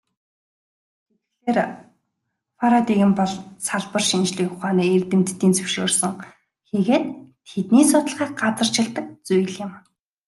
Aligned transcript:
Тэгэхлээр, 1.43 1.59
парадигм 2.59 3.11
бол 3.19 3.33
салбар 3.67 4.03
шинжлэх 4.09 4.49
ухааны 4.55 4.83
эрдэмтдийн 4.95 5.53
зөвшөөрсөн 5.57 6.13
хийгээд 6.69 7.05
тэдний 7.49 7.85
судалгааг 7.89 8.31
газарчилдаг 8.41 9.05
зүйл 9.27 9.49
юм. 9.65 9.71